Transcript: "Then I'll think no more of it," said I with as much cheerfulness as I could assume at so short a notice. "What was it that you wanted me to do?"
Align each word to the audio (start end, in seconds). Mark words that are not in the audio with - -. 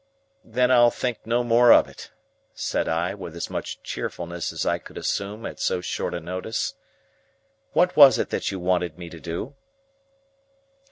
"Then 0.43 0.71
I'll 0.71 0.89
think 0.89 1.27
no 1.27 1.43
more 1.43 1.71
of 1.71 1.87
it," 1.87 2.09
said 2.55 2.87
I 2.89 3.13
with 3.13 3.35
as 3.35 3.51
much 3.51 3.83
cheerfulness 3.83 4.51
as 4.51 4.65
I 4.65 4.79
could 4.79 4.97
assume 4.97 5.45
at 5.45 5.59
so 5.59 5.79
short 5.79 6.15
a 6.15 6.19
notice. 6.19 6.73
"What 7.73 7.95
was 7.95 8.17
it 8.17 8.31
that 8.31 8.49
you 8.49 8.57
wanted 8.59 8.97
me 8.97 9.11
to 9.11 9.19
do?" 9.19 9.53